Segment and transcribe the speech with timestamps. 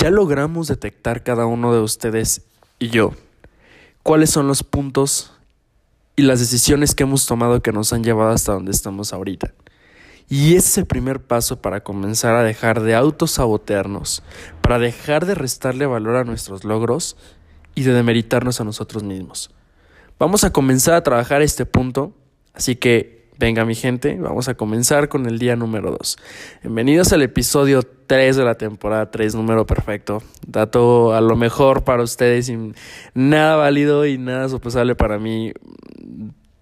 [0.00, 2.42] ya logramos detectar cada uno de ustedes
[2.78, 3.12] y yo
[4.02, 5.32] cuáles son los puntos
[6.16, 9.52] y las decisiones que hemos tomado que nos han llevado hasta donde estamos ahorita.
[10.30, 14.22] Y ese es el primer paso para comenzar a dejar de autosabotearnos,
[14.62, 17.18] para dejar de restarle valor a nuestros logros
[17.74, 19.50] y de demeritarnos a nosotros mismos.
[20.18, 22.14] Vamos a comenzar a trabajar este punto,
[22.54, 26.18] así que venga mi gente, vamos a comenzar con el día número 2.
[26.62, 30.22] Bienvenidos al episodio 3 de la temporada 3, número perfecto.
[30.46, 32.74] Dato a lo mejor para ustedes sin
[33.14, 35.54] nada válido y nada sopesable para mí.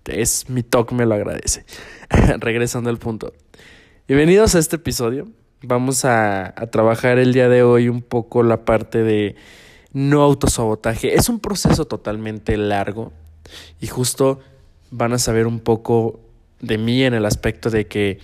[0.04, 1.64] Es mi talk, me lo agradece.
[2.38, 3.32] Regresando al punto.
[4.06, 5.26] Bienvenidos a este episodio.
[5.62, 9.34] Vamos a, a, trabajar el día de hoy un poco la parte de
[9.92, 11.16] no autosabotaje.
[11.16, 13.12] Es un proceso totalmente largo
[13.80, 14.38] y justo
[14.92, 16.20] van a saber un poco
[16.60, 18.18] de mí en el aspecto de que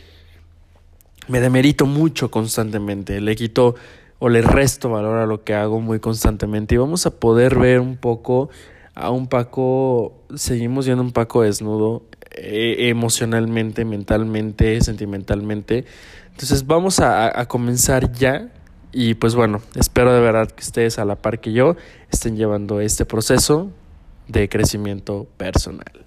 [1.28, 3.75] me demerito mucho constantemente, le quito
[4.19, 7.81] o le resto valor a lo que hago muy constantemente y vamos a poder ver
[7.81, 8.50] un poco
[8.95, 15.84] a un Paco, seguimos viendo un Paco desnudo eh, emocionalmente, mentalmente, sentimentalmente.
[16.30, 18.51] Entonces vamos a, a comenzar ya
[18.92, 21.77] y pues bueno, espero de verdad que ustedes a la par que yo
[22.11, 23.70] estén llevando este proceso
[24.28, 26.03] de crecimiento personal.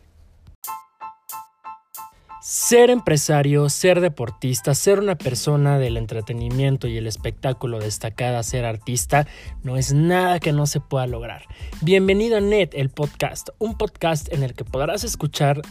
[2.50, 9.28] Ser empresario, ser deportista, ser una persona del entretenimiento y el espectáculo destacada, ser artista,
[9.64, 11.44] no es nada que no se pueda lograr.
[11.82, 15.62] Bienvenido a Net, el podcast, un podcast en el que podrás escuchar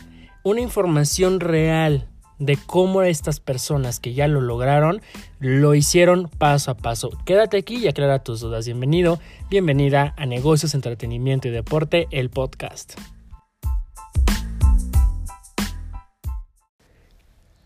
[0.43, 5.01] una información real de cómo estas personas que ya lo lograron
[5.41, 7.09] lo hicieron paso a paso.
[7.25, 8.67] Quédate aquí y aclara tus dudas.
[8.67, 9.19] Bienvenido,
[9.49, 12.99] bienvenida a Negocios, Entretenimiento y Deporte, el podcast.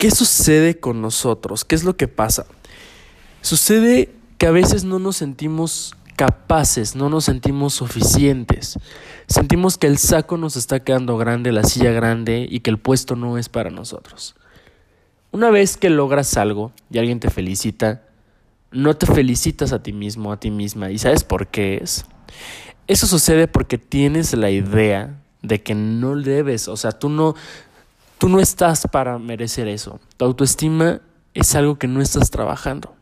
[0.01, 1.67] ¿Qué sucede con nosotros?
[1.67, 2.47] ¿Qué es lo que pasa?
[3.43, 8.79] Sucede que a veces no nos sentimos capaces, no nos sentimos suficientes.
[9.27, 13.15] Sentimos que el saco nos está quedando grande, la silla grande y que el puesto
[13.15, 14.37] no es para nosotros.
[15.33, 18.03] Una vez que logras algo y alguien te felicita,
[18.71, 20.91] no te felicitas a ti mismo, a ti misma.
[20.91, 22.07] ¿Y sabes por qué es?
[22.87, 27.35] Eso sucede porque tienes la idea de que no debes, o sea, tú no,
[28.21, 29.99] Tú no estás para merecer eso.
[30.19, 31.01] Tu autoestima
[31.33, 32.95] es algo que no estás trabajando.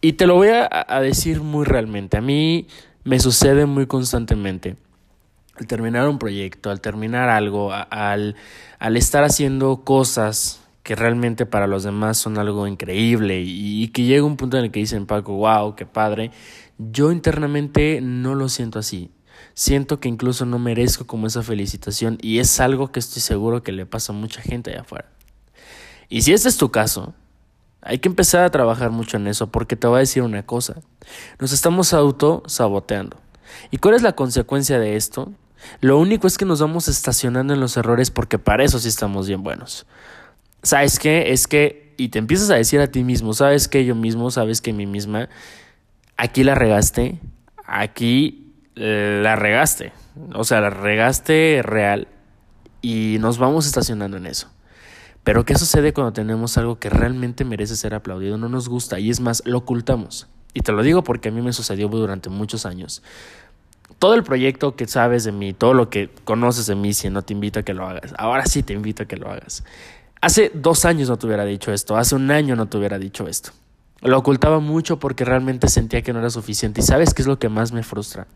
[0.00, 2.16] Y te lo voy a, decir muy realmente.
[2.16, 2.66] A mí
[3.04, 4.74] me sucede muy constantemente.
[5.54, 8.34] Al terminar un proyecto, al terminar algo, al,
[8.80, 14.02] al estar haciendo cosas que realmente para los demás son algo increíble y, y que
[14.02, 16.32] llega un punto en el que dicen, Paco, wow, qué padre,
[16.78, 19.08] yo internamente no lo siento así
[19.54, 23.72] siento que incluso no merezco como esa felicitación y es algo que estoy seguro que
[23.72, 25.08] le pasa a mucha gente allá afuera.
[26.08, 27.14] Y si este es tu caso,
[27.82, 30.76] hay que empezar a trabajar mucho en eso porque te voy a decir una cosa,
[31.38, 33.16] nos estamos auto saboteando.
[33.70, 35.32] ¿Y cuál es la consecuencia de esto?
[35.80, 39.26] Lo único es que nos vamos estacionando en los errores porque para eso sí estamos
[39.28, 39.86] bien buenos.
[40.62, 41.32] ¿Sabes qué?
[41.32, 43.84] Es que, y te empiezas a decir a ti mismo, ¿sabes qué?
[43.84, 45.28] Yo mismo, ¿sabes que mí misma?
[46.16, 47.18] Aquí la regaste,
[47.66, 48.49] aquí
[48.80, 49.92] la regaste.
[50.34, 52.08] O sea, la regaste real
[52.80, 54.48] y nos vamos estacionando en eso.
[55.22, 58.38] Pero ¿qué sucede cuando tenemos algo que realmente merece ser aplaudido?
[58.38, 60.28] No nos gusta y es más, lo ocultamos.
[60.54, 63.02] Y te lo digo porque a mí me sucedió durante muchos años.
[63.98, 67.20] Todo el proyecto que sabes de mí, todo lo que conoces de mí, si no
[67.20, 69.62] te invito a que lo hagas, ahora sí te invito a que lo hagas.
[70.22, 73.28] Hace dos años no te hubiera dicho esto, hace un año no te hubiera dicho
[73.28, 73.50] esto.
[74.00, 76.80] Lo ocultaba mucho porque realmente sentía que no era suficiente.
[76.80, 78.26] ¿Y sabes qué es lo que más me frustra?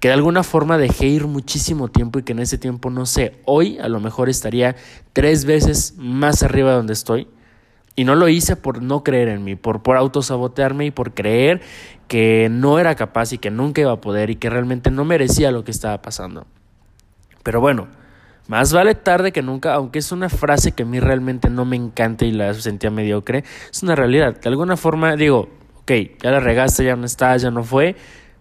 [0.00, 3.40] Que de alguna forma dejé ir muchísimo tiempo y que en ese tiempo, no sé,
[3.44, 4.74] hoy a lo mejor estaría
[5.12, 7.28] tres veces más arriba de donde estoy.
[7.94, 11.60] Y no lo hice por no creer en mí, por, por autosabotearme y por creer
[12.08, 15.50] que no era capaz y que nunca iba a poder y que realmente no merecía
[15.52, 16.46] lo que estaba pasando.
[17.42, 17.88] Pero bueno,
[18.48, 21.76] más vale tarde que nunca, aunque es una frase que a mí realmente no me
[21.76, 24.40] encanta y la sentía mediocre, es una realidad.
[24.40, 25.48] De alguna forma digo,
[25.82, 25.92] ok,
[26.22, 27.94] ya la regaste, ya no está, ya no fue,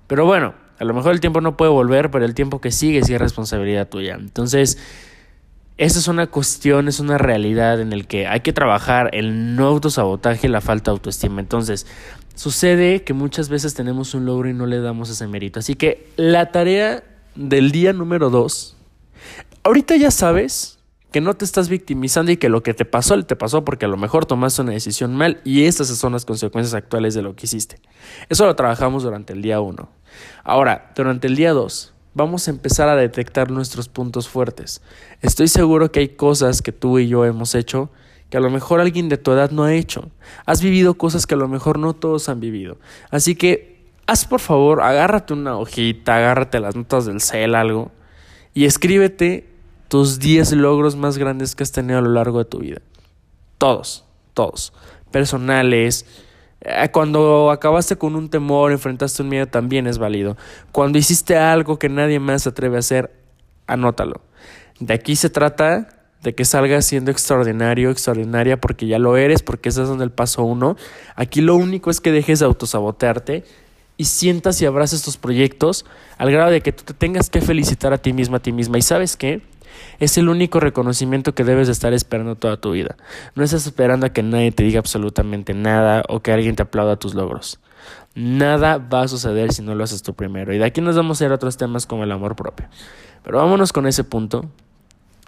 [0.07, 3.03] pero bueno, a lo mejor el tiempo no puede volver, pero el tiempo que sigue
[3.03, 4.15] sí es responsabilidad tuya.
[4.15, 4.79] Entonces,
[5.77, 9.67] esa es una cuestión, es una realidad en el que hay que trabajar el no
[9.67, 11.39] autosabotaje la falta de autoestima.
[11.39, 11.85] Entonces,
[12.33, 15.59] sucede que muchas veces tenemos un logro y no le damos ese mérito.
[15.59, 17.03] Así que la tarea
[17.35, 18.75] del día número dos,
[19.61, 20.79] ahorita ya sabes
[21.11, 23.89] que no te estás victimizando y que lo que te pasó te pasó porque a
[23.89, 27.45] lo mejor tomaste una decisión mal y estas son las consecuencias actuales de lo que
[27.45, 27.79] hiciste.
[28.29, 29.89] Eso lo trabajamos durante el día uno.
[30.43, 34.81] Ahora, durante el día 2, vamos a empezar a detectar nuestros puntos fuertes.
[35.21, 37.91] Estoy seguro que hay cosas que tú y yo hemos hecho
[38.29, 40.09] que a lo mejor alguien de tu edad no ha hecho.
[40.45, 42.77] Has vivido cosas que a lo mejor no todos han vivido.
[43.09, 47.91] Así que haz por favor, agárrate una hojita, agárrate las notas del cel, algo,
[48.53, 49.50] y escríbete
[49.91, 52.79] tus 10 logros más grandes que has tenido a lo largo de tu vida.
[53.57, 54.71] Todos, todos.
[55.11, 56.05] Personales.
[56.61, 60.37] Eh, cuando acabaste con un temor, enfrentaste un miedo, también es válido.
[60.71, 63.11] Cuando hiciste algo que nadie más se atreve a hacer,
[63.67, 64.21] anótalo.
[64.79, 65.89] De aquí se trata
[66.23, 70.45] de que salgas siendo extraordinario, extraordinaria, porque ya lo eres, porque ese es el paso
[70.45, 70.77] uno.
[71.17, 73.43] Aquí lo único es que dejes de autosabotearte
[73.97, 75.85] y sientas y abraces tus proyectos
[76.17, 78.77] al grado de que tú te tengas que felicitar a ti misma, a ti misma.
[78.77, 79.50] ¿Y sabes qué?
[79.99, 82.97] Es el único reconocimiento que debes de estar esperando toda tu vida.
[83.35, 86.97] No estás esperando a que nadie te diga absolutamente nada o que alguien te aplauda
[86.97, 87.59] tus logros.
[88.13, 90.53] Nada va a suceder si no lo haces tú primero.
[90.53, 92.67] Y de aquí nos vamos a ir a otros temas como el amor propio.
[93.23, 94.49] Pero vámonos con ese punto.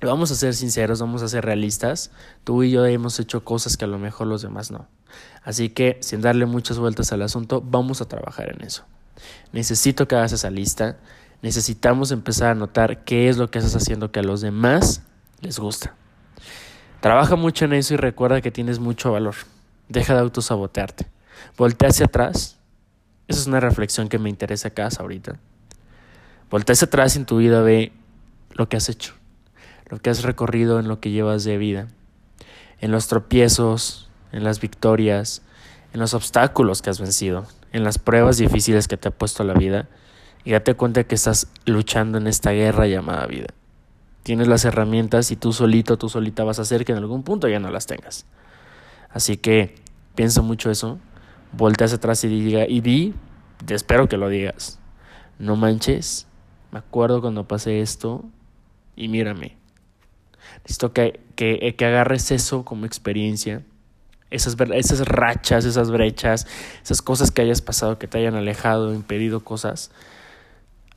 [0.02, 2.12] Vamos a ser sinceros, vamos a ser realistas.
[2.44, 4.88] Tú y yo hemos hecho cosas que a lo mejor los demás no.
[5.44, 8.84] Así que, sin darle muchas vueltas al asunto, vamos a trabajar en eso.
[9.54, 10.98] Necesito que hagas esa lista
[11.44, 15.04] necesitamos empezar a notar qué es lo que estás haciendo que a los demás
[15.42, 15.94] les gusta.
[17.02, 19.36] Trabaja mucho en eso y recuerda que tienes mucho valor.
[19.90, 21.06] Deja de autosabotearte.
[21.58, 22.58] Voltea hacia atrás.
[23.28, 25.38] Esa es una reflexión que me interesa acá ahorita.
[26.50, 27.92] Voltea hacia atrás en tu vida, ve
[28.52, 29.14] lo que has hecho,
[29.90, 31.90] lo que has recorrido en lo que llevas de vida,
[32.80, 35.42] en los tropiezos, en las victorias,
[35.92, 39.56] en los obstáculos que has vencido, en las pruebas difíciles que te ha puesto la
[39.56, 39.90] vida
[40.46, 43.48] y date cuenta que estás luchando en esta guerra llamada vida.
[44.24, 47.48] Tienes las herramientas y tú solito, tú solita vas a hacer que en algún punto
[47.48, 48.26] ya no las tengas.
[49.10, 49.76] Así que
[50.16, 51.00] piensa mucho eso,
[51.52, 53.14] voltea hacia atrás y diga, y di,
[53.66, 54.80] te espero que lo digas.
[55.40, 56.28] No manches,
[56.72, 58.24] me acuerdo cuando pasé esto
[58.96, 59.58] y mírame.
[60.64, 63.64] Necesito que, que, que agarres eso como experiencia
[64.34, 66.48] esas, esas rachas, esas brechas,
[66.84, 69.92] esas cosas que hayas pasado, que te hayan alejado, impedido cosas,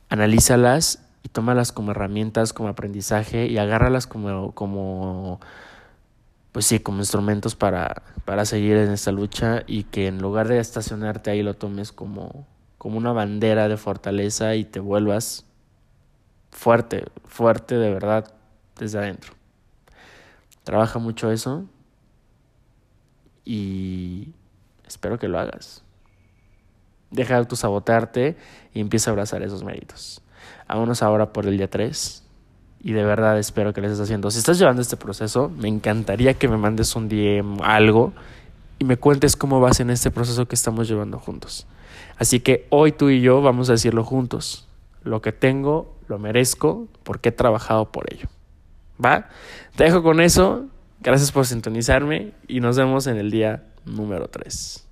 [0.09, 5.39] analízalas y tómalas como herramientas, como aprendizaje y agárralas como, como
[6.51, 10.59] pues sí, como instrumentos para, para seguir en esta lucha y que en lugar de
[10.59, 15.45] estacionarte ahí lo tomes como, como una bandera de fortaleza y te vuelvas
[16.51, 18.33] fuerte, fuerte de verdad
[18.77, 19.33] desde adentro.
[20.63, 21.65] Trabaja mucho eso
[23.45, 24.33] y
[24.85, 25.83] espero que lo hagas.
[27.11, 28.37] Deja de autosabotearte
[28.73, 30.21] y empieza a abrazar esos méritos.
[30.67, 32.23] Vámonos ahora por el día 3
[32.81, 34.29] y de verdad espero que les estés haciendo.
[34.31, 38.13] Si estás llevando este proceso, me encantaría que me mandes un DM, algo,
[38.79, 41.67] y me cuentes cómo vas en este proceso que estamos llevando juntos.
[42.17, 44.67] Así que hoy tú y yo vamos a decirlo juntos.
[45.03, 48.27] Lo que tengo, lo merezco porque he trabajado por ello.
[49.03, 49.29] ¿Va?
[49.75, 50.65] Te dejo con eso.
[50.99, 54.86] Gracias por sintonizarme y nos vemos en el día número 3.